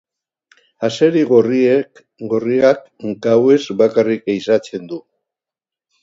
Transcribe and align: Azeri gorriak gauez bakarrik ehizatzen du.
Azeri 0.85 1.19
gorriak 1.31 2.81
gauez 3.25 3.59
bakarrik 3.83 4.33
ehizatzen 4.35 4.89
du. 4.95 4.99